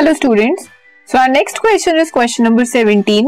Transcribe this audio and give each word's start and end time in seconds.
Hello 0.00 0.12
students 0.14 0.62
so 1.08 1.18
our 1.18 1.28
next 1.28 1.58
question 1.58 1.98
is 2.00 2.10
question 2.12 2.44
number 2.44 2.64
17 2.66 3.26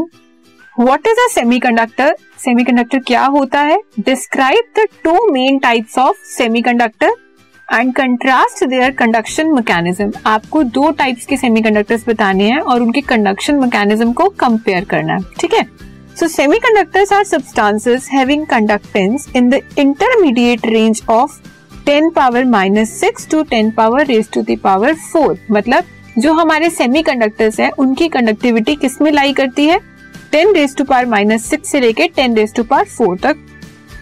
what 0.79 1.07
is 1.07 1.19
a 1.19 1.27
semiconductor 1.31 2.15
semiconductor 2.43 2.99
क्या 2.99 3.25
होता 3.25 3.59
है? 3.59 3.77
Describe 3.99 4.71
the 4.77 4.85
two 5.03 5.13
main 5.33 5.59
types 5.59 5.97
of 5.97 6.23
semiconductor 6.27 7.13
and 7.67 7.93
contrast 7.95 8.63
their 8.63 8.91
conduction 8.91 9.53
mechanism 9.53 10.11
आपको 10.25 10.63
दो 10.63 10.89
types 10.91 11.25
के 11.25 11.37
semiconductors 11.37 12.09
बताने 12.09 12.49
हैं 12.49 12.59
और 12.59 12.81
उनके 12.81 13.01
कंडक्शन 13.01 13.59
मैकेनिज्म 13.59 14.13
को 14.13 14.29
कंपेयर 14.39 14.85
करना 14.85 15.13
है, 15.13 15.23
ठीक 15.39 15.53
है? 15.53 15.63
So 16.19 16.27
semiconductors 16.27 17.13
are 17.13 17.23
substances 17.23 18.09
having 18.13 18.45
conductance 18.47 19.31
in 19.35 19.49
the 19.49 19.61
intermediate 19.79 20.65
range 20.65 21.03
of 21.09 21.39
10 21.89 22.13
power 22.15 22.45
minus 22.45 22.99
six 22.99 23.29
to 23.29 23.43
ten 23.43 23.71
power 23.71 24.05
raise 24.05 24.29
to 24.33 24.41
power 24.41 24.93
four 24.93 25.37
मतलब 25.51 25.83
जो 26.17 26.33
हमारे 26.33 26.69
सेमीकंडक्टर्स 26.69 27.59
हैं, 27.59 27.69
उनकी 27.71 28.07
कंडक्टिविटी 28.07 28.75
किसमें 28.75 29.11
लाई 29.11 29.33
करती 29.33 29.65
है? 29.65 29.79
Ten 30.31 30.53
raise 30.55 30.75
to 30.75 30.83
power 30.83 31.05
minus 31.05 31.45
six 31.45 31.71
से 31.71 31.79
लेके 31.79 32.07
ten 32.07 32.35
raise 32.35 32.53
to 32.55 32.63
power 32.63 32.85
four 32.87 33.17
तक। 33.17 33.37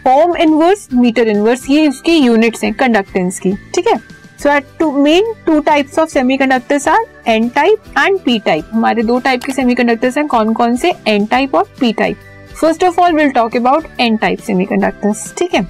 ओम 0.07 0.35
इनवर्स 0.37 0.87
मीटर 0.93 1.27
इनवर्स 1.27 1.70
ये 1.70 1.87
उसकी 1.87 2.15
यूनिट्स 2.15 2.63
हैं 2.63 2.73
कंडक्टेंस 2.73 3.39
की, 3.39 3.53
ठीक 3.75 3.87
है? 3.87 3.97
So 4.43 4.49
at 4.49 4.65
two 4.79 4.91
main 4.93 5.34
two 5.45 5.59
types 5.59 5.99
of 5.99 6.09
semiconductors 6.09 6.87
are 6.87 7.05
N 7.27 7.49
type 7.49 7.93
and 7.97 8.20
P 8.20 8.39
type 8.39 8.70
हमारे 8.73 9.03
दो 9.03 9.20
टाइप 9.20 9.43
के 9.43 9.51
सेमीकंडक्टर्स 9.51 10.17
हैं 10.17 10.27
कौन 10.27 10.53
कौन 10.53 10.75
से? 10.75 10.93
एन 11.07 11.25
टाइप 11.25 11.55
और 11.55 11.70
P 11.79 11.93
type 11.93 12.17
first 12.62 12.84
of 12.84 12.99
all 13.01 13.13
will 13.13 13.29
talk 13.31 13.55
about 13.57 13.87
N 13.99 14.17
type 14.17 14.39
semiconductors 14.39 15.34
ठीक 15.37 15.53
है? 15.55 15.67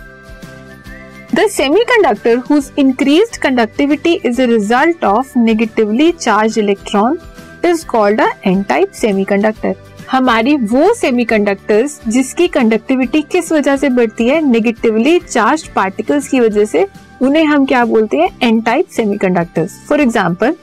The 1.33 1.43
semiconductor 1.43 2.45
whose 2.45 2.73
increased 2.75 3.39
conductivity 3.39 4.19
is 4.21 4.37
a 4.37 4.47
result 4.47 5.01
of 5.01 5.33
negatively 5.33 6.11
charged 6.11 6.57
electron 6.57 7.21
is 7.63 7.85
called 7.85 8.19
a 8.19 8.27
n-type 8.43 8.91
semiconductor. 8.91 9.73
हमारी 10.11 10.55
वो 10.73 10.93
semiconductors 10.93 11.99
जिसकी 12.07 12.47
conductivity 12.47 13.21
किस 13.31 13.51
वजह 13.51 13.77
से 13.77 13.89
बढ़ती 13.89 14.27
है? 14.27 14.41
नेगेटिवली 14.49 15.17
चार्ज 15.19 15.67
पार्टिकल्स 15.75 16.27
की 16.27 16.39
वजह 16.39 16.65
से 16.65 16.85
उन्हें 17.21 17.45
हम 17.45 17.65
क्या 17.65 17.85
बोलते 17.85 18.17
हैं? 18.17 18.29
N 18.43 18.61
type 18.61 18.89
semiconductors 18.91 19.79
for 19.89 20.01
example 20.01 20.55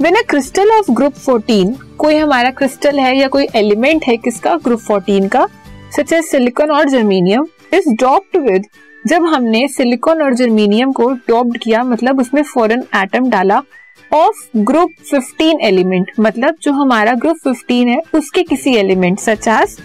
when 0.00 0.14
a 0.14 0.22
crystal 0.30 0.78
of 0.78 0.92
group 0.92 1.24
14 1.28 1.74
कोई 1.98 2.16
हमारा 2.16 2.50
क्रिस्टल 2.50 2.98
है 2.98 3.16
या 3.18 3.28
कोई 3.28 3.46
एलिमेंट 3.56 4.04
है 4.04 4.16
किसका? 4.16 4.56
ग्रुप 4.64 4.80
14 4.90 5.28
का 5.28 5.48
सच 5.96 6.12
एज 6.12 6.24
सिलिकॉन 6.24 6.70
और 6.70 6.88
जर्मीनियम 6.90 7.46
इज़ 7.74 7.94
डॉप्ड 8.00 8.50
विद 8.50 8.66
जब 9.06 9.24
हमने 9.24 9.66
सिलिकॉन 9.68 10.22
और 10.22 10.34
जर्मीनियम 10.34 10.92
को 10.92 11.10
डॉप्ड 11.28 11.56
किया 11.58 11.82
मतलब 11.84 12.20
उसमें 12.20 12.42
फॉरन 12.42 12.82
एटम 12.96 13.28
डाला 13.30 13.62
ऑफ़ 14.10 14.44
ग्रुप 14.56 14.90
15 15.10 15.60
एलिमेंट 15.62 16.10
मतलब 16.20 16.56
जो 16.62 16.72
हमारा 16.72 17.12
ग्रुप 17.14 17.36
15 17.46 17.88
है, 17.88 18.00
उसके 18.14 18.42
किसी 18.42 18.74
एलिमेंट 18.74 19.18
सच 19.18 19.48
एज 19.48 19.76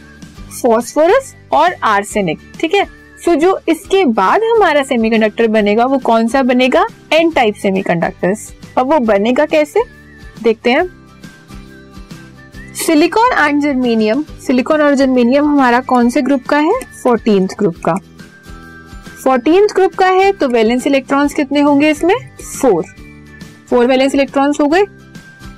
फॉस्फोरस 0.62 1.36
और 1.52 1.73
आर्सेनिक 1.84 2.40
ठीक 2.60 2.73
है? 2.73 2.86
सो 3.26 3.36
जो 3.36 3.60
इसके 3.70 4.04
बाद 4.06 4.44
हमारा 4.44 4.84
सेमीकंडक्टर 4.84 5.48
बनेगा, 5.48 5.86
वो 5.86 5.98
कौन 5.98 6.28
सा 6.28 6.42
बनेगा? 6.42 6.86
एन 7.14 7.32
टाइप 7.32 7.56
सेमीकंडक्टर्स 7.56 8.52
अब 8.78 8.92
वो 8.94 9.00
बनेगा 9.00 9.45
कैसे? 9.45 9.84
देखते 10.44 10.72
हैं। 10.72 10.86
सिलिकॉन 12.86 13.32
एंड 13.40 13.62
जर्मीनियम 13.62 14.23
सिलिकॉन 14.48 14.82
और 14.82 14.95
जर्मीनियम 14.95 15.45
हमारा 15.45 15.80
कौन 15.80 16.10
से 16.10 16.22
ग्रुप 16.22 16.44
का 16.44 16.58
है? 16.58 16.80
फोर्टीन 17.04 17.45
ग्रुप 17.45 17.76
का। 17.86 17.95
फोर्टीन 19.28 19.66
ग्रुप 19.66 19.95
का 19.95 20.08
है 20.08 20.31
तो 20.31 20.47
वैलेंस 20.47 20.86
इलेक्ट्रॉन्स 20.88 21.33
कितने 21.33 21.61
होंगे 21.61 21.89
इसमें? 21.92 22.14
फोर 22.42 22.83
फोर 23.70 23.86
वैलेंस 23.86 24.14
इलेक्ट्रॉन्स 24.16 24.59
हो 24.61 24.67
गए। 24.67 24.83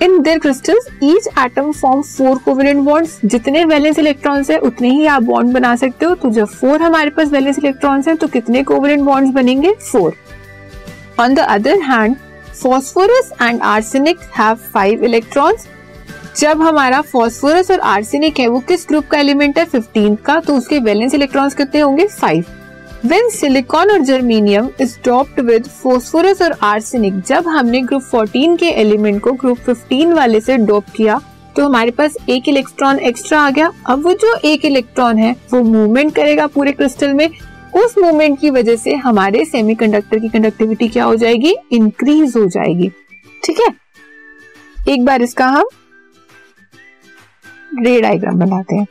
In 0.01 0.21
their 0.21 0.39
crystals 0.39 0.87
each 1.03 1.27
atom 1.39 1.71
form 1.71 2.01
four 2.01 2.37
covalent 2.37 2.79
bonds 2.85 3.19
जितने 3.25 3.63
वैलेंस 3.65 3.99
इलेक्ट्रॉन्स 3.99 4.49
है, 4.51 4.57
उतने 4.57 4.89
ही 4.89 5.05
आप 5.05 5.23
बॉन्ड 5.23 5.53
बना 5.53 5.75
सकते 5.75 6.05
हो। 6.05 6.15
तो 6.15 6.29
जब 6.29 6.47
फोर 6.47 6.81
हमारे 6.81 7.09
पास 7.09 7.31
वैलेंस 7.31 7.59
इलेक्ट्रॉन्स 7.59 8.07
है 8.07 8.15
तो 8.15 8.27
कितने 8.27 8.63
कोवेलेंट 8.63 9.03
बॉन्ड्स 9.03 9.33
बनेंगे? 9.33 9.73
Four 9.91 10.13
on 11.19 11.33
the 11.33 11.39
other 11.39 11.81
hand 11.83 12.15
phosphorus 12.63 13.31
and 13.41 13.61
arsenic 13.61 14.19
have 14.37 14.55
five 14.73 15.03
electrons 15.03 15.67
जब 16.37 16.61
हमारा 16.61 17.01
फॉस्फोरस 17.03 17.71
और 17.71 17.79
आर्सेनिक 17.79 18.39
है, 18.39 18.47
वो 18.47 18.59
किस 18.59 18.85
ग्रुप 18.89 19.07
का 19.07 19.19
एलिमेंट 19.19 19.57
है? 19.57 19.65
फिफ्टीन 19.65 20.15
का। 20.15 20.39
तो 20.39 20.57
उसके 20.57 20.79
वैलेंस 20.79 21.13
इलेक्ट्रॉन्स 21.13 21.55
कितने 21.55 21.81
होंगे? 21.81 22.07
फाइव 22.07 22.45
When 23.05 23.29
silicon 23.35 23.91
और 23.91 23.99
जर्मीनियम 23.99 24.69
is 24.81 24.93
doped 25.07 25.37
with 25.39 25.67
phosphorus 25.83 26.41
और 26.41 26.53
arsenic, 26.63 27.27
जब 27.27 27.47
हमने 27.47 27.81
ग्रुप 27.81 28.01
14 28.15 28.57
के 28.59 28.65
एलिमेंट 28.65 29.21
को 29.21 29.31
ग्रुप 29.31 29.57
15 29.69 30.13
वाले 30.13 30.41
से 30.41 30.57
डोप 30.57 30.85
किया 30.95 31.21
तो 31.55 31.65
हमारे 31.65 31.91
पास 31.91 32.17
एक 32.29 32.49
इलेक्ट्रॉन 32.49 32.99
एक्स्ट्रा 32.99 33.41
आ 33.41 33.49
गया। 33.49 33.71
अब 33.85 34.03
वो 34.03 34.13
जो 34.13 34.35
एक 34.45 34.65
इलेक्ट्रॉन 34.65 35.17
है, 35.17 35.35
वो 35.53 35.63
मूवमेंट 35.63 36.15
करेगा 36.15 36.47
पूरे 36.47 36.71
क्रिस्टल 36.71 37.13
में। 37.13 37.29
उस 37.75 37.97
मूवमेंट 37.97 38.39
की 38.39 38.49
वजह 38.49 38.75
से 38.75 38.95
हमारे 38.95 39.45
सेमीकंडक्टर 39.45 40.19
की 40.19 40.29
कंडक्टिविटी 40.29 40.87
क्या 40.87 41.03
हो 41.03 41.15
जाएगी? 41.15 41.55
इंक्रीज 41.71 42.37
हो 42.37 42.45
जाएगी। 42.45 42.89
ठीक 43.43 43.59
है? 43.59 43.67
एक 44.93 45.05
बार 45.05 45.21
इसका 45.21 45.47
हम 45.47 45.65
रे 47.79 48.01
डायग्राम 48.01 48.39
बनाते 48.39 48.75
हैं। 48.75 48.87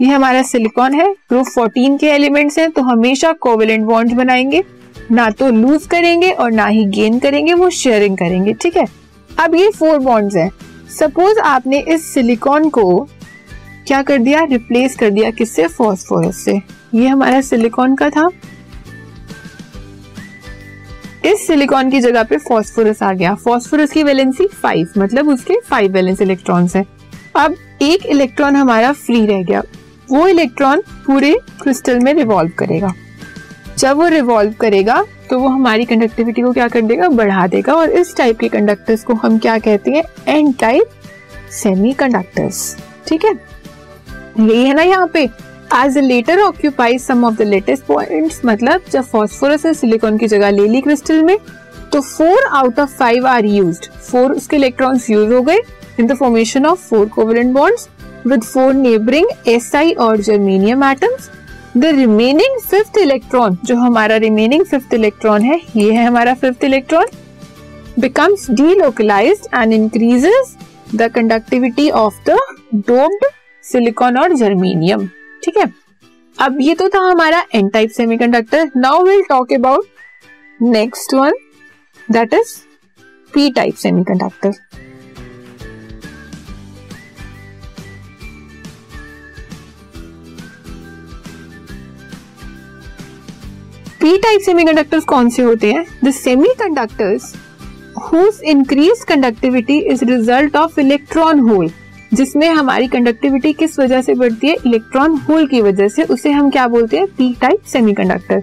ये 0.00 0.08
हमारा 0.08 0.42
सिलिकॉन 0.42 0.94
है। 0.94 1.12
ग्रुप 1.12 1.46
14 1.46 1.98
के 1.98 2.06
एलिमेंट्स 2.06 2.58
हैं 2.58 2.70
तो 2.70 2.82
हमेशा 2.82 3.32
कोवेलेंट 3.32 3.84
बॉन्ड्स 3.84 4.14
बनाएँगे। 4.14 4.64
ना 5.10 5.30
तो 5.30 5.50
लूज 5.50 5.86
करेंगे 5.86 6.30
और 6.30 6.52
ना 6.52 6.66
ही 6.66 6.84
गेन 6.84 7.18
करेंगे, 7.18 7.54
वो 7.54 7.70
शेयरिंग 7.70 8.16
करेंगे, 8.16 8.52
ठीक 8.52 8.76
है? 8.76 8.86
अब 9.38 9.54
ये 9.54 9.70
फोर 9.70 9.98
बॉन्ड्स 9.98 10.36
हैं। 10.36 10.50
सपोज़ 10.98 11.38
आपने 11.38 11.78
इस 11.78 12.14
सिलिकॉन 12.14 12.68
को 12.68 13.08
क्या 13.86 14.02
कर 14.02 14.18
दिया? 14.18 14.44
रिप्लेस 14.44 14.96
कर 14.96 15.10
दिया 15.10 15.30
किससे? 15.30 15.66
फॉस्फोरस 15.66 16.36
से। 16.36 16.60
ये 16.94 17.06
हमारा 17.06 17.40
सिलिकॉन 17.40 17.94
का 17.94 18.10
था। 18.10 18.30
इस 21.24 21.46
सिलिकॉन 21.46 21.90
की 21.90 22.00
जगह 22.00 22.22
पे 22.22 22.36
फॉस्फोरस 22.36 23.02
आ 23.02 23.12
गया। 23.12 23.34
फॉस्फोरस 23.34 23.92
की 23.92 24.02
वैलेंसी 24.02 24.46
फाइव 24.46 24.88
मतलब 24.98 25.28
उसके 25.28 25.54
फाइव 25.70 25.92
वैलेंस 25.92 26.20
इलेक्ट्रॉन्स 26.20 26.76
हैं। 26.76 26.86
अब 27.36 27.54
एक 27.82 28.06
इलेक्ट्रॉन 28.06 28.56
हमारा 28.56 28.92
फ्री 28.92 29.26
रह 29.26 29.42
गया। 29.42 29.62
वो 30.10 30.26
इलेक्ट्रॉन 30.28 30.82
पूरे 31.06 31.34
क्रिस्टल 31.62 31.98
में 32.00 32.12
रिवॉल्व 32.14 32.50
करेगा। 32.58 32.92
जब 33.78 33.96
वो 33.96 34.06
रिवॉल्व 34.08 34.52
करेगा 34.60 35.04
तो 35.30 35.38
वो 35.38 35.48
हमारी 35.48 35.84
कंडक्टिविटी 35.84 36.42
को 36.42 36.52
क्या 36.52 36.68
कर 36.68 36.80
देगा? 36.82 37.08
बढ़ा 37.08 37.46
देगा 37.46 37.74
और 37.74 37.90
इस 37.90 38.14
टाइप 38.16 38.38
के 38.38 38.48
कंडक्टर्स 38.48 39.04
को 39.04 39.14
हम 39.14 39.38
क्या 39.38 39.58
कहते 39.58 39.90
हैं? 39.90 40.02
एन 40.28 40.52
टाइप 40.60 40.90
सेमी 41.52 41.92
कंडक्टर्स 41.92 42.76
ठीक 43.06 43.24
है? 43.24 43.32
ये 44.40 44.66
है 44.66 44.74
ना 44.74 44.82
यहाँ 44.82 45.06
पे। 45.14 45.28
As 45.74 45.96
a 45.98 46.00
latter 46.00 46.40
occupy 46.40 46.98
some 46.98 47.24
of 47.24 47.34
the 47.34 47.42
lattice 47.42 47.84
points 47.84 48.40
मतलब 48.44 48.84
जब 48.90 49.04
फॉस्फोरस 49.04 49.66
ने 49.66 49.72
सिलिकॉन 49.74 50.18
की 50.18 50.26
जगह 50.26 50.50
ले 50.50 50.66
ली 50.68 50.80
क्रिस्टल 50.80 51.22
में 51.22 51.36
तो 51.92 52.00
four 52.00 52.44
out 52.46 52.78
of 52.80 52.96
five 52.98 53.26
are 53.26 53.44
use 53.44 53.80
four 54.00 54.32
उसके 54.32 54.56
इलेक्ट्रॉन्स 54.56 55.10
यूज़ 55.10 55.32
हो 55.32 55.42
गए 55.42 55.58
in 56.00 56.06
the 56.06 56.16
formation 56.16 56.66
of 56.66 56.88
four 56.88 57.08
covalent 57.08 57.52
bonds 57.54 57.88
with 58.30 58.44
four 58.44 58.72
neighboring 58.74 59.28
Si 59.64 59.94
और 60.06 60.16
germanium 60.28 60.84
atoms. 60.90 61.30
The 61.74 61.92
remaining 61.94 62.54
fifth 62.70 62.96
electron 63.02 63.56
जो 63.66 63.76
हमारा 63.76 64.16
remaining 64.24 64.64
fifth 64.70 64.94
electron 64.98 65.44
है 65.44 65.60
ये 65.76 65.92
है 65.92 66.04
हमारा 66.06 66.34
fifth 66.40 66.64
electron 66.68 67.12
becomes 68.04 68.46
delocalized 68.60 69.46
and 69.60 69.76
increases 69.78 70.56
the 71.00 71.10
conductivity 71.18 71.90
of 72.02 72.14
the 72.28 72.38
doped 72.90 73.28
silicon 73.72 74.18
और 74.22 74.34
germanium 74.42 75.06
ठीक 75.44 75.56
है 75.56 75.72
अब 76.38 76.58
ये 76.60 76.74
तो 76.74 76.88
था 76.88 77.00
हमारा 77.10 77.44
n 77.56 77.70
type 77.76 77.94
semiconductor 77.98 78.64
now 78.86 78.96
we'll 79.08 79.26
talk 79.30 79.54
about 79.58 79.86
next 80.76 81.14
one 81.18 81.38
that 82.16 82.32
is 82.40 82.56
p 83.34 83.50
type 83.52 83.84
semiconductor 83.84 84.54
P 94.08 94.16
type 94.16 94.40
semiconductors 94.40 95.04
कौन 95.04 95.28
से 95.30 95.42
होते 95.42 95.70
हैं? 95.72 95.84
The 96.04 96.10
semiconductors 96.10 97.24
whose 98.02 98.40
increase 98.44 99.02
conductivity 99.08 99.76
is 99.92 100.04
result 100.04 100.56
of 100.56 100.78
electron 100.80 101.40
hole 101.40 101.70
जिसमें 102.12 102.48
हमारी 102.48 102.86
कंडक्टिविटी 102.88 103.52
किस 103.52 103.78
वजह 103.78 104.00
से 104.02 104.14
बढ़ती 104.14 104.48
है? 104.48 104.54
इलेक्ट्रॉन 104.66 105.16
होल 105.28 105.46
की 105.46 105.60
वजह 105.60 105.88
से। 105.88 106.02
उसे 106.04 106.30
हम 106.30 106.48
क्या 106.50 106.66
बोलते 106.66 106.98
हैं? 106.98 107.06
P 107.08 107.32
type 107.40 107.64
semiconductor 107.72 108.42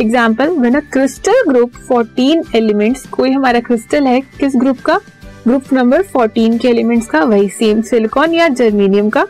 example 0.00 0.50
when 0.50 0.74
a 0.74 0.80
crystal 0.92 1.42
group 1.48 1.78
14 1.90 2.54
elements 2.56 3.06
कोई 3.06 3.30
हमारा 3.30 3.60
क्रिस्टल 3.60 4.06
है 4.06 4.20
किस 4.20 4.56
ग्रुप 4.56 4.80
का? 4.80 4.98
ग्रुप 5.46 5.72
नंबर 5.72 6.02
14 6.16 6.58
के 6.58 6.68
एलिमेंट्स 6.68 7.06
का, 7.06 7.22
वही 7.24 7.48
सेम 7.48 7.80
सिलिकॉन 7.82 8.34
या 8.34 8.48
जर्मीनियम 8.50 9.08
का। 9.10 9.26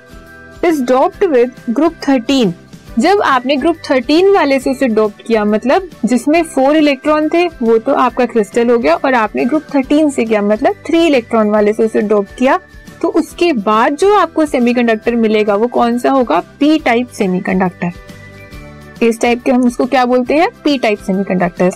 इज़ 0.65 0.83
डॉप्ड 0.85 1.25
विद 1.27 1.53
ग्रुप 1.71 1.95
13 2.09 2.53
जब 3.01 3.21
आपने 3.25 3.57
ग्रुप 3.57 3.77
13 3.83 4.33
वाले 4.35 4.59
से 4.61 4.71
उसे 4.71 4.87
डोप्ट 4.89 5.23
किया 5.27 5.45
मतलब 5.45 5.89
जिसमें 6.05 6.43
फोर 6.45 6.77
इलेक्ट्रॉन 6.77 7.29
थे, 7.29 7.47
वो 7.47 7.77
तो 7.79 7.95
आपका 7.95 8.27
क्रिस्टल 8.27 8.71
हो 8.71 8.79
गया 8.79 8.95
और 8.95 9.15
आपने 9.15 9.45
ग्रुप 9.45 9.67
13 9.67 10.11
से 10.11 10.25
किया 10.25 10.43
मतलब 10.43 10.75
थ्री 10.87 11.07
इलेक्ट्रॉन 11.07 11.51
वाले 11.51 11.73
से 11.73 11.85
उसे 11.85 12.01
डोप्ट 12.03 12.37
किया 12.39 12.59
तो 13.03 13.09
उसके 13.11 13.53
बाद 13.53 13.97
जो 13.97 14.13
आपको 14.15 14.47
सेमीकंडक्टर 14.47 15.15
मिलेगा, 15.17 15.55
वो 15.55 15.67
कौन 15.69 15.99
सा 15.99 16.11
होगा? 16.11 16.41
पी 16.61 16.79
टाइप 16.79 17.09
सेमीकंडक्टर 17.09 19.07
इस 19.07 19.21
टाइप 19.21 19.43
के 19.43 19.51
हम 19.51 19.65
उसको 19.67 19.87
क्या 19.87 20.05
बोलते 20.05 20.35
हैं? 20.35 20.49
पी 20.65 20.77
टाइप 20.79 20.99
सेमीकंडक्टर 20.99 21.71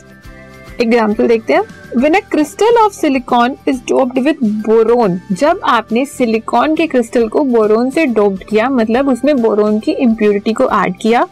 एग्ज़ाम्पल 0.80 1.26
देखते 1.28 1.52
हैं। 1.52 1.62
When 1.96 2.14
a 2.14 2.20
crystal 2.30 2.76
of 2.78 2.92
silicon 2.92 3.56
is 3.68 3.80
doped 3.88 4.18
with 4.18 4.38
boron 4.66 5.18
जब 5.32 5.60
आपने 5.66 6.04
सिलिकॉन 6.06 6.74
के 6.76 6.86
क्रिस्टल 6.86 7.28
को 7.28 7.44
बोरोन 7.46 7.90
से 7.90 8.06
डोप्ड 8.08 8.44
किया 8.44 8.68
मतलब 8.70 9.08
उसमें 9.08 9.36
बोरोन 9.42 9.78
की 9.80 9.92
इम्प्योरिटी 9.92 10.52
को 10.52 10.68
ऐड 10.74 10.98
किया 11.02 11.26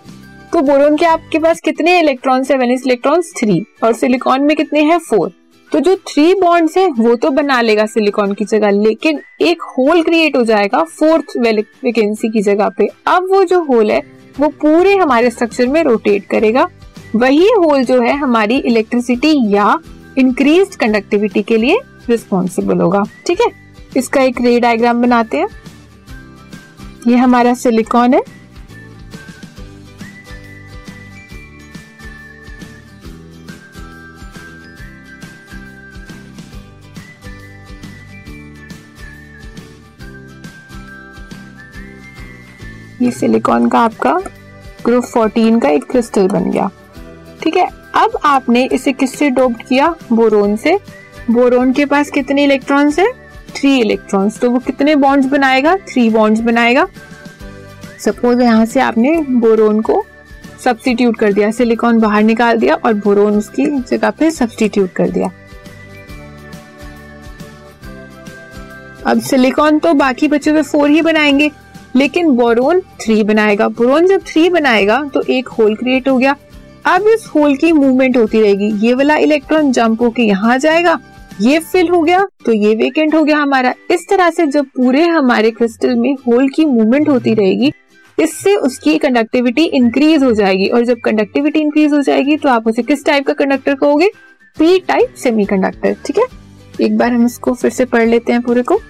तो 0.53 0.61
बोरोन 0.62 0.97
के 0.97 1.06
आपके 1.06 1.39
पास 1.39 1.61
कितने 1.61 1.99
इलेक्ट्रॉन्स 2.00 2.50
है? 2.50 2.56
वेनिस 2.59 2.87
इलेक्ट्रॉन्स 2.87 3.33
थ्री 3.37 3.62
और 3.85 3.93
सिलिकॉन 3.94 4.43
में 4.43 4.56
कितने 4.56 4.81
हैं? 4.83 4.99
फोर 5.00 5.33
तो 5.73 5.81
जो 5.81 5.95
थ्री 6.09 6.33
बॉन्ड्स 6.35 6.77
है, 6.77 6.87
वो 6.88 7.15
तो 7.17 7.31
बना 7.31 7.61
लेगा 7.61 7.85
सिलिकॉन 7.87 8.33
की 8.35 8.45
जगह, 8.45 8.71
लेकिन 8.73 9.21
एक 9.43 9.62
होल 9.69 10.03
क्रिएट 10.03 10.37
हो 10.37 10.43
जाएगा 10.45 10.83
फोर्थ 10.91 11.37
वैकेंसी 11.85 12.29
की 12.29 12.43
जगह 12.43 12.69
पे। 12.69 12.88
अब 13.06 13.29
वो 13.31 13.43
जो 13.45 13.62
होल 13.65 13.91
है, 13.91 14.03
वो 14.37 14.49
पूरे 14.62 14.95
हमारे 14.97 15.31
स्ट्रक्चर 15.31 15.67
में 15.67 15.83
रोटेट 15.85 16.27
करेगा। 16.27 16.69
वही 17.17 17.49
होल 17.53 17.85
जो 17.85 18.00
है 18.03 18.17
हमारी 18.17 18.56
इलेक्ट्रिसिटी 18.59 19.55
या 19.55 19.79
इंक्रीज 20.19 20.76
कंडक्टिविटी 20.76 21.43
के 21.43 21.56
लिए 21.56 21.79
रिस्पॉन्सिबल 22.09 22.81
होगा। 22.81 23.03
ठीक 23.26 23.41
है? 23.41 23.47
इसका 23.97 24.20
एक 24.20 24.41
रे 24.41 24.61
डायग्राम 24.61 25.03
बनाते 25.03 25.38
हैं। 25.38 25.49
ये 27.09 27.17
हमारा 27.17 27.55
सिलिकॉन 27.55 28.14
है। 28.14 28.23
ये 43.03 43.11
सिलिकॉन 43.11 43.69
का 43.69 43.79
आपका 43.79 44.20
ग्रुप 44.85 45.05
14 45.05 45.61
का 45.61 45.69
एक 45.69 45.85
क्रिस्टल 45.85 46.29
बन 46.29 46.50
गया। 46.50 46.70
ठीक 47.43 47.56
है? 47.56 47.67
अब 47.94 48.19
आपने 48.25 48.65
इसे 48.73 48.93
किससे 48.93 49.31
डोप्ड 49.31 49.62
किया? 49.62 49.94
बोरोन 50.12 50.56
से। 50.56 50.79
बोरोन 51.31 51.73
के 51.73 51.85
पास 51.85 52.11
कितने 52.11 52.44
इलेक्ट्रॉन्स 52.44 52.99
है? 52.99 53.06
थ्री 53.56 53.79
इलेक्ट्रॉन्स 53.81 54.39
तो 54.41 54.50
वो 54.50 54.59
कितने 54.59 54.94
बॉन्ड्स 54.97 55.27
बनाएगा? 55.27 55.75
थ्री 55.89 56.09
बॉन्ड्स 56.11 56.41
बनाएगा। 56.41 56.87
सपोज़ 57.99 58.41
यहाँ 58.43 58.65
से 58.67 58.81
आपने 58.81 59.17
बोरोन 59.31 59.81
को 59.81 60.05
सब्सटीट्यूट 60.65 61.17
कर 61.19 61.33
दिया 61.33 61.50
सिलिकॉन 61.50 61.99
बाहर 62.00 62.23
निकाल 62.23 62.59
दिया 62.59 62.75
और 62.77 62.94
बोरोन 62.94 63.37
उसकी 63.37 63.67
जगह 63.67 64.11
पे 64.11 64.31
सब्सटीट्यूट 64.31 64.93
कर 64.93 65.11
दिया। 65.11 65.31
अब 69.06 69.21
सिलिकॉन 69.21 69.79
तो 69.79 69.93
बाकी 69.95 70.29
बचे 70.29 70.50
हुए 70.50 70.62
फोर 70.62 70.91
ही 70.91 71.03
बनाएँगे, 71.03 71.50
लेकिन 71.97 72.31
बोरोन 72.31 72.81
थ्री 73.00 73.23
बनाएगा। 73.23 73.69
बोरोन 73.69 74.06
जब 74.06 74.23
थ्री 74.27 74.49
बनाएगा 74.50 75.03
तो 75.15 75.23
एक 75.23 75.49
होल 75.49 75.75
क्रिएट 75.77 76.09
हो 76.09 76.17
गया। 76.19 76.37
अब 76.84 77.06
इस 77.08 77.26
होल 77.34 77.55
की 77.56 77.70
मूवमेंट 77.73 78.17
होती 78.17 78.40
रहेगी। 78.40 78.70
ये 78.87 78.94
वाला 78.94 79.17
इलेक्ट्रॉन 79.17 79.70
जंप 79.73 80.00
होके 80.02 80.23
यहाँ 80.23 80.58
जाएगा। 80.58 80.99
ये 81.40 81.58
फिल 81.61 81.88
हो 81.88 82.00
गया 82.02 82.25
तो 82.46 82.52
ये 82.52 82.75
वेकेंट 82.76 83.14
हो 83.14 83.23
गया 83.25 83.38
हमारा। 83.38 83.73
इस 83.90 84.08
तरह 84.11 84.31
से 84.31 84.46
जब 84.46 84.67
पूरे 84.76 85.05
हमारे 85.06 85.50
क्रिस्टल 85.50 85.94
में 85.96 86.14
होल 86.26 86.49
की 86.56 86.64
मूवमेंट 86.64 87.08
होती 87.08 87.34
रहेगी 87.34 87.73
इससे 88.19 88.55
उसकी 88.56 88.96
कंडक्टिविटी 88.99 89.64
इंक्रीज 89.64 90.23
हो 90.25 90.32
जाएगी। 90.32 90.69
और 90.69 90.84
जब 90.84 91.00
कंडक्टिविटी 91.05 91.61
इंक्रीज 91.61 91.93
हो 91.93 92.00
जाएगी 92.02 92.37
तो 92.37 92.49
आप 92.49 92.67
उसे 92.69 92.82
किस 92.82 93.05
टाइप 93.05 93.26
का 93.26 93.32
कंडक्टर 93.35 93.75
कहोगे? 93.75 94.11
पी 94.56 94.78
टाइप 94.78 95.14
सेमीकंडक्टर 95.19 95.96
ठीक 96.06 96.19
है? 96.19 96.25
एक 96.81 96.96
बार 96.99 97.12
हम 97.12 97.25
इसको 97.26 97.52
फिर 97.55 97.70
से 97.70 97.85
पढ़ 97.85 98.08
लेते 98.08 98.32
हैं 98.32 98.43
पूरे 98.43 98.62
को। 98.62 98.81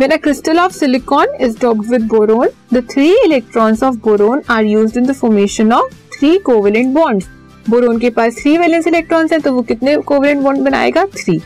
When 0.00 0.12
a 0.12 0.18
crystal 0.18 0.58
of 0.60 0.74
silicon 0.74 1.32
is 1.46 1.56
doped 1.62 1.88
with 1.92 2.04
boron, 2.10 2.52
the 2.74 2.80
three 2.92 3.16
electrons 3.24 3.82
of 3.88 3.98
boron 4.04 4.40
are 4.54 4.62
used 4.64 4.96
in 5.00 5.08
the 5.08 5.16
formation 5.16 5.72
of 5.78 5.90
three 6.20 6.38
covalent 6.48 6.96
bonds. 6.96 7.28
Boron 7.68 7.98
के 7.98 8.10
पास 8.10 8.36
थ्री 8.36 8.56
वैलेंस 8.58 8.86
इलेक्ट्रॉन्स 8.86 9.32
हैं 9.32 9.40
तो 9.40 9.52
वो 9.52 9.62
कितने 9.62 9.96
कोवेलेंट 9.98 10.40
बॉन्ड 10.42 10.60
बनाएगा? 10.60 11.04
Three 11.06 11.36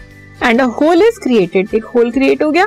and 0.42 0.60
a 0.60 0.64
hole 0.64 1.02
is 1.02 1.18
created 1.22 1.74
एक 1.74 1.84
hole 1.86 2.10
create 2.10 2.42
हो 2.42 2.50
गया। 2.50 2.64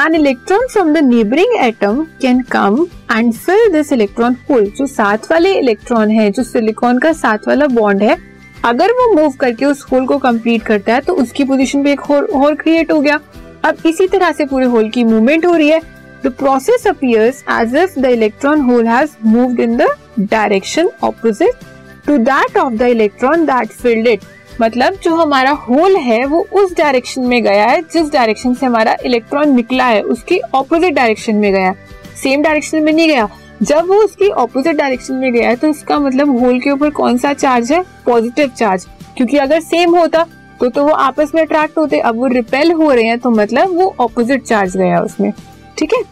An 0.00 0.14
electron 0.14 0.66
from 0.72 0.92
the 0.92 0.98
neighbouring 1.04 1.54
atom 1.56 2.02
can 2.22 2.40
come 2.50 2.86
and 3.12 3.32
fill 3.34 3.72
this 3.72 3.92
electron 3.92 4.36
hole 4.50 4.64
जो 4.78 4.86
साथ 4.86 5.30
वाले 5.30 5.52
इलेक्ट्रॉन 5.58 6.10
है, 6.10 6.30
जो 6.30 6.42
सिलिकॉन 6.42 6.98
का 6.98 7.12
साथ 7.14 7.48
वाला 7.48 7.66
बॉन्ड 7.68 8.02
है, 8.02 8.16
अगर 8.64 8.92
वो 8.92 9.12
मूव 9.14 9.32
करके 9.40 9.64
उस 9.64 9.84
होल 9.92 10.06
को 10.06 10.18
कंप्लीट 10.18 10.62
करता 10.62 10.94
है 10.94 11.00
तो 11.00 11.14
उसकी 11.14 11.44
पोजीशन 11.44 11.84
पे 11.84 11.92
एक 11.92 12.00
होल 12.00 12.54
क्रिएट 12.54 12.92
हो 12.92 13.00
गया। 13.00 13.20
अब 13.64 13.86
इसी 13.86 14.06
तरह 14.08 14.32
से 14.32 14.44
पूरे 14.46 14.66
होल 14.66 14.88
की 14.90 15.04
मूवमेंट 15.04 15.46
हो 15.46 15.54
रही 15.54 15.68
है। 15.68 15.80
The 16.24 16.32
process 16.38 16.86
appears 16.86 17.44
as 17.52 17.76
if 17.76 18.00
the 18.00 18.04
electron 18.06 18.60
hole 18.62 18.86
has 18.86 19.10
moved 19.26 19.60
in 19.60 19.76
the 19.76 19.88
direction 20.20 20.90
opposite 21.04 21.64
to 22.06 22.16
that 22.18 22.56
of 22.58 22.72
the 22.72 22.82
electron 22.84 23.44
that 23.46 23.68
filled 23.72 24.08
it. 24.08 24.20
मतलब 24.60 24.94
जो 25.02 25.14
हमारा 25.14 25.50
होल 25.50 25.96
है, 25.96 26.24
वो 26.26 26.46
उस 26.54 26.76
डायरेक्शन 26.76 27.22
में 27.22 27.42
गया 27.44 27.66
है, 27.66 27.80
जिस 27.84 28.12
डायरेक्शन 28.12 28.54
से 28.54 28.66
हमारा 28.66 28.96
इलेक्ट्रॉन 29.04 29.54
निकला 29.54 29.84
है, 29.84 30.00
उसकी 30.02 30.38
ऑपोजिट 30.54 30.94
डायरेक्शन 30.94 31.36
में 31.36 31.52
गया 31.52 31.74
सेम 32.16 32.42
डायरेक्शन 32.42 32.82
में 32.82 32.92
नहीं 32.92 33.08
गया। 33.08 33.28
जब 33.62 33.88
वो 33.88 33.94
उसकी 33.94 34.28
ऑपोजिट 34.30 34.76
डायरेक्शन 34.76 35.14
में 35.14 35.32
गया 35.32 35.48
है 35.48 35.56
तो 35.56 35.68
इसका 35.68 35.98
मतलब 35.98 36.38
होल 36.38 36.58
के 36.60 36.70
ऊपर 36.70 36.90
कौन 36.92 37.18
सा 37.18 37.32
चार्ज 37.34 37.72
है? 37.72 37.82
Positive 38.06 38.48
charge. 38.48 38.86
क्योंकि 39.16 39.36
अगर 39.38 39.60
सेम 39.62 39.96
होता 39.96 40.26
तो 40.60 40.68
तो 40.68 40.84
वो 40.84 40.92
आपस 40.92 41.32
में 41.34 41.40
अट्रैक्ट 41.42 41.78
होते। 41.78 41.98
अब 42.00 42.16
वो 42.16 42.26
रिपेल 42.26 42.72
हो 42.72 42.90
रहे 42.90 43.04
हैं 43.04 43.18
तो 43.18 43.30
मतलब 43.30 43.74
वो 43.76 43.94
ऑपोजिट 44.00 44.42
चार्ज 44.42 44.76
गया 44.76 45.00
उसमें। 45.00 45.32
ठीक 45.78 45.94
है? 45.94 46.02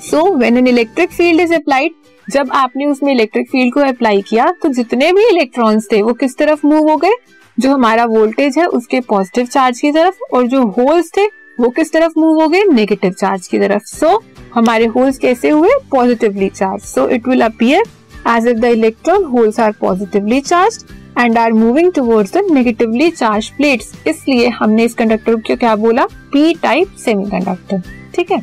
So 0.00 0.24
when 0.34 0.56
an 0.58 0.66
electric 0.66 1.10
field 1.10 1.40
is 1.40 1.54
applied 1.54 1.92
जब 2.28 2.50
आपने 2.52 2.86
उसमें 2.86 3.12
इलेक्ट्रिक 3.12 3.48
फ़ील्ड 3.50 3.72
को 3.74 3.80
अप्लाई 3.80 4.20
किया 4.22 4.50
तो 4.62 4.68
जितने 4.72 5.12
भी 5.12 5.26
इलेक्ट्रॉन्स 5.28 5.88
थे 5.92 6.02
वो 6.02 6.12
किस 6.12 6.36
तरफ़ 6.38 6.66
मूव 6.66 6.90
हो 6.90 6.96
गए? 6.96 7.14
जो 7.58 7.72
हमारा 7.72 8.04
वोल्टेज 8.04 8.58
है 8.58 8.66
उसके 8.68 9.00
पॉजिटिव 9.00 9.46
चार्ज 9.46 9.80
की 9.80 9.90
तरफ़ 9.92 10.34
और 10.34 10.46
जो 10.46 10.62
होल्स 10.78 11.10
थे 11.16 11.26
वो 11.60 11.68
किस 11.70 11.92
तरफ़ 11.92 12.18
मूव 12.18 12.40
हो 12.42 12.48
गए? 12.48 12.62
नेगेटिव 12.64 13.12
चार्ज 13.12 13.46
की 13.46 13.58
तरफ़. 13.58 13.82
सो 13.82 14.06
so, 14.06 14.22
हमारे 14.54 14.86
होल्स 14.86 15.18
कैसे 15.18 15.50
हुए? 15.50 15.68
Positively 15.90 16.48
charge 16.48 16.82
so 16.84 17.08
it 17.08 17.28
will 17.28 17.40
appear 17.40 17.82
as 18.28 18.46
if 18.48 18.58
the 18.58 18.64
electron 18.64 19.24
holes 19.24 19.60
are 19.60 19.72
positively 19.80 20.40
charge 20.40 20.84
and 21.18 21.38
are 21.38 21.52
moving 21.52 21.92
towards 21.92 22.32
the 22.32 22.42
negatively 22.50 23.10
charge 23.10 23.48
plates 23.56 23.92
इसलिए 24.06 24.48
हमने 24.48 24.84
इस 24.84 24.94
कंडक्टर 24.94 25.34
को 25.36 25.56
क्या 25.56 25.76
बोला? 25.76 26.06
पी 26.32 26.52
टाइप 26.62 26.96
सेमीकंडक्टर 27.04 27.82
ठीक 28.14 28.32
है? 28.32 28.42